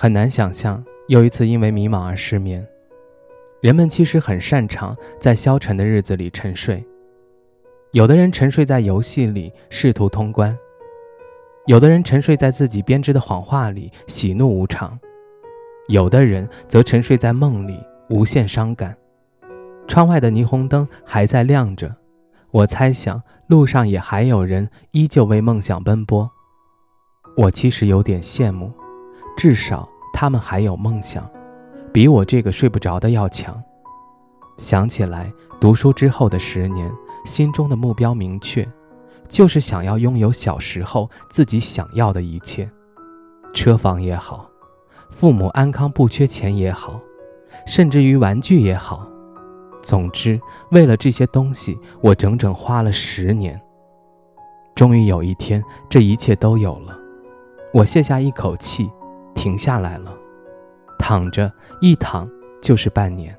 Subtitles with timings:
[0.00, 2.64] 很难想象又一次因为迷茫而失眠。
[3.60, 6.86] 人们其实很擅长在消沉的日子里沉睡。
[7.90, 10.56] 有的人沉睡在游戏里，试图通关；
[11.66, 14.96] 有的人沉睡在自己编织的谎话里，喜怒无常；
[15.88, 18.96] 有的人则沉睡在梦里，无限伤感。
[19.88, 21.92] 窗外的霓虹灯还在亮着，
[22.52, 26.30] 我猜想路上也还有人依旧为梦想奔波。
[27.36, 28.72] 我其实有点羡慕。
[29.36, 29.88] 至少
[30.20, 31.30] 他们还有梦想，
[31.92, 33.62] 比我这个睡不着的要强。
[34.56, 36.90] 想起来读书之后的十年，
[37.24, 38.68] 心中的目标明确，
[39.28, 42.68] 就是想要拥有小时候自己想要的一切，
[43.54, 44.50] 车房也好，
[45.08, 47.00] 父母安康不缺钱也好，
[47.64, 49.08] 甚至于玩具也好。
[49.84, 50.40] 总之，
[50.72, 53.56] 为了这些东西，我整整花了十年。
[54.74, 56.98] 终于有一天，这一切都有了，
[57.72, 58.90] 我卸下一口气。
[59.38, 60.12] 停下来了，
[60.98, 61.50] 躺着
[61.80, 62.28] 一躺
[62.60, 63.32] 就是半年。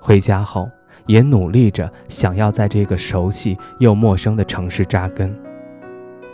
[0.00, 0.70] 回家后
[1.06, 5.36] 也努力着想要在这个熟悉又陌生的城市扎根，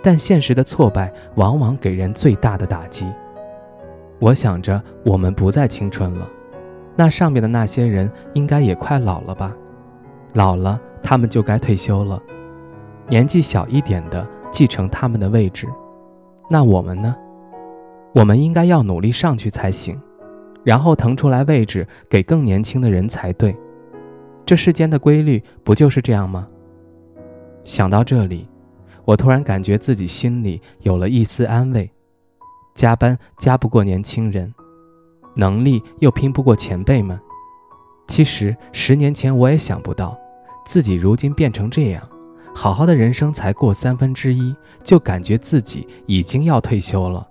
[0.02, 3.10] 但现实的挫败往往给人最大的打击。
[4.20, 6.28] 我想着我们不再青春了，
[6.94, 9.56] 那上面的那些人应该也快老了吧？
[10.34, 12.22] 老了他们就该退休了，
[13.08, 15.66] 年纪小一点的继承他们的位置，
[16.50, 17.16] 那我们呢？
[18.12, 20.00] 我们应该要努力上去才行，
[20.64, 23.56] 然后腾出来位置给更年轻的人才对。
[24.44, 26.48] 这世间的规律不就是这样吗？
[27.62, 28.48] 想到这里，
[29.04, 31.88] 我突然感觉自己心里有了一丝安慰。
[32.74, 34.52] 加班加不过年轻人，
[35.34, 37.18] 能力又拼不过前辈们。
[38.08, 40.18] 其实十年前我也想不到，
[40.64, 42.02] 自己如今变成这样，
[42.54, 47.24] 好好的人生才过三分之一，就感觉自己已经要退休了。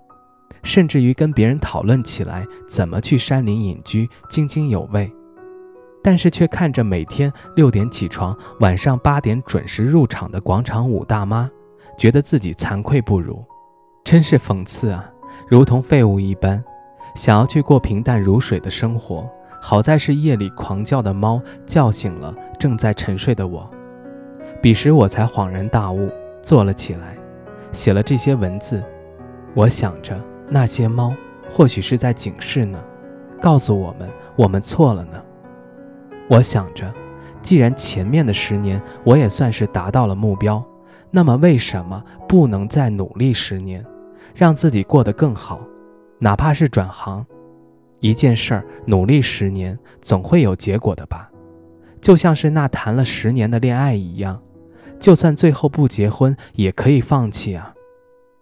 [0.62, 5.10] 甚至于跟别人讨论起来怎么去山林隐居，津津有味，
[6.02, 11.50] 但是却看着每天六点起床，晚上八点准时入场的广场舞大妈，
[11.98, 13.44] 觉得自己惭愧不如，
[14.04, 15.10] 真是讽刺啊！
[15.48, 16.62] 如同废物一般，
[17.14, 19.28] 想要去过平淡如水的生活。
[19.62, 23.70] 好在是夜里狂叫的猫叫醒了正在沉睡的我，
[24.62, 26.10] 彼时我才恍然大悟，
[26.42, 27.16] 坐了起来，
[27.70, 28.82] 写了这些文字。
[29.54, 30.18] 我想着。
[30.50, 31.14] 那些猫
[31.48, 32.82] 或许是在警示呢，
[33.40, 35.22] 告诉我们我们错了呢。
[36.28, 36.92] 我想着，
[37.40, 40.64] 既然前面的十年我也算是达到了目标，
[41.10, 43.84] 那么为什么不能再努力十年，
[44.34, 45.60] 让自己过得更好？
[46.18, 47.24] 哪怕是转行，
[48.00, 51.30] 一件事儿努力十年，总会有结果的吧？
[52.00, 54.40] 就像是那谈了十年的恋爱一样，
[54.98, 57.72] 就算最后不结婚，也可以放弃啊。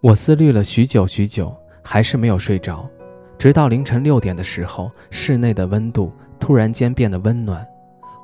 [0.00, 1.54] 我思虑了许久许久。
[1.83, 2.89] 还是没有睡着，
[3.39, 7.66] 直到凌晨六点的时候，室内的温度突然间变得温暖，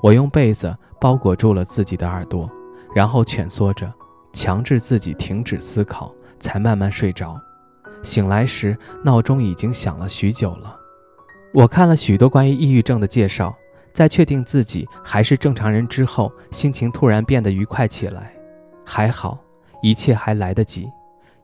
[0.03, 2.50] 我用被子包裹住了自己的耳朵，
[2.94, 3.93] 然后蜷缩着，
[4.32, 7.41] 强制自己停止思考，才慢慢睡着。
[8.03, 10.76] 醒来时，闹钟已经响了许久了。
[11.54, 13.54] 我看了许多关于抑郁症的介绍，
[13.93, 18.34] 在确定自己还是正常人之后，心情突然变得愉快起来。
[18.84, 19.38] 还好，
[19.81, 20.91] 一切还来得及。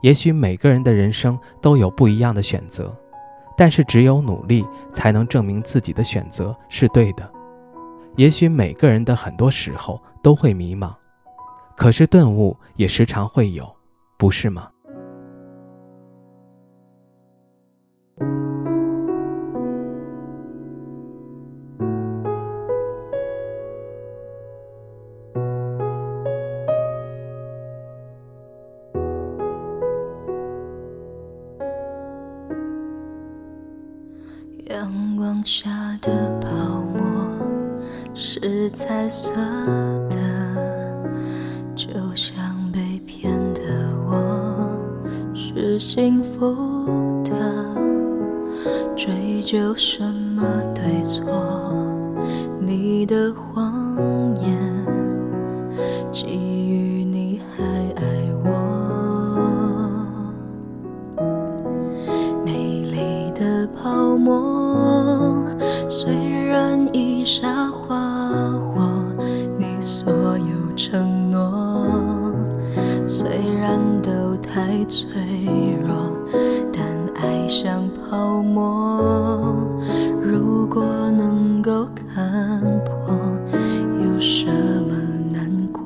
[0.03, 2.95] 也许每个人的人生都有不一样的选择，
[3.57, 7.31] 但是只有努力才能证明自己的选择是对的。
[8.17, 10.95] 也许每个人的很多时候都会迷茫，
[11.77, 13.71] 可是顿悟也时常会有，
[14.19, 14.69] 不是吗？
[34.71, 35.69] 阳光下
[36.01, 36.49] 的泡
[36.95, 37.29] 沫
[38.15, 39.35] 是彩色
[40.09, 40.17] 的，
[41.75, 43.61] 就像被骗的
[44.07, 44.79] 我
[45.35, 46.87] 是幸福
[47.25, 47.65] 的。
[48.97, 51.75] 追究什么对错？
[52.61, 53.70] 你的谎
[74.91, 75.09] 脆
[75.87, 75.95] 弱，
[76.73, 76.83] 但
[77.15, 79.55] 爱像泡沫。
[80.21, 80.83] 如果
[81.13, 83.15] 能够看破，
[84.05, 84.47] 有什
[84.89, 84.97] 么
[85.33, 85.81] 难过？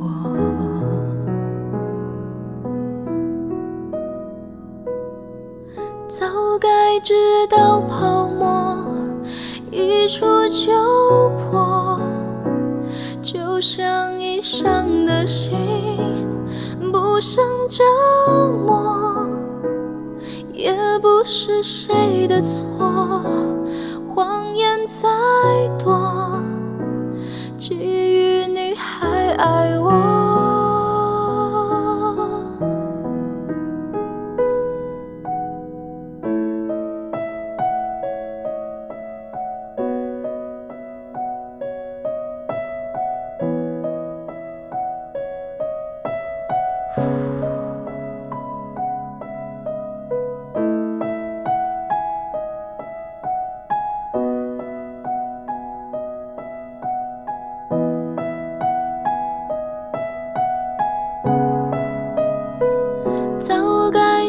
[6.08, 6.26] 早
[6.58, 7.12] 该知
[7.50, 8.86] 道泡沫
[9.70, 10.72] 一触就
[11.50, 12.00] 破，
[13.20, 15.52] 就像已伤的心。
[16.92, 17.82] 不想折
[18.66, 18.83] 磨，
[21.04, 23.13] 不是谁的错。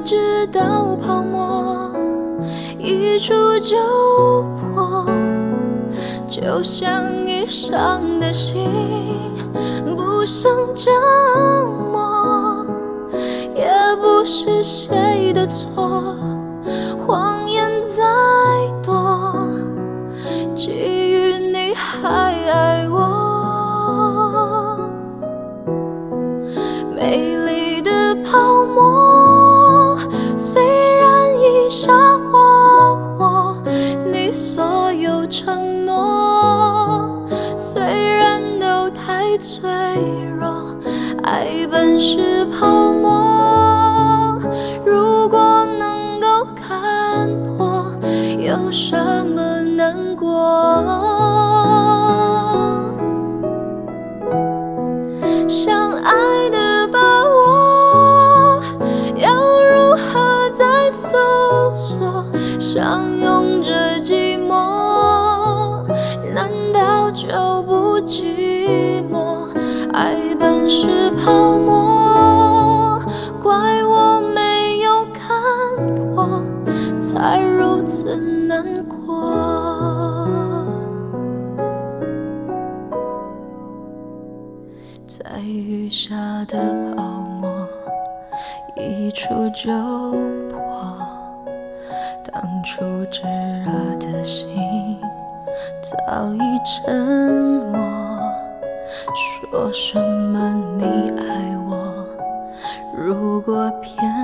[0.05, 1.91] 直到泡沫
[2.77, 3.75] 一触就
[4.75, 5.03] 破，
[6.27, 8.69] 就像已伤的心，
[9.97, 10.91] 不想折
[11.91, 12.63] 磨，
[13.55, 13.65] 也
[13.99, 16.15] 不是谁的错。
[39.37, 39.69] 脆
[40.39, 40.75] 弱，
[41.23, 44.39] 爱本是泡沫。
[44.85, 47.85] 如果能够看破，
[48.39, 48.95] 有什
[49.27, 50.25] 么难过？
[55.47, 56.65] 相爱的。
[62.57, 63.14] 相拥着
[70.67, 72.99] 是泡沫，
[73.41, 75.29] 怪我没有看
[76.13, 76.41] 破，
[76.99, 78.15] 才如此
[78.47, 80.27] 难过。
[85.07, 86.15] 在雨下
[86.47, 86.57] 的
[86.95, 87.49] 泡沫，
[88.75, 89.71] 一触就
[90.49, 90.97] 破。
[92.31, 92.81] 当初
[93.11, 93.21] 炙
[93.63, 94.99] 热的心
[95.81, 97.05] 早已沉
[97.71, 97.79] 默，
[99.55, 100.83] 说什么你
[101.17, 102.05] 爱我，
[102.93, 104.14] 如果骗。